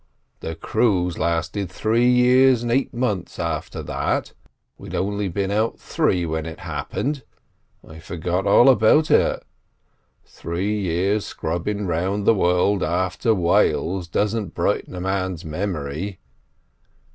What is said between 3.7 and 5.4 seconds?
that; we'd only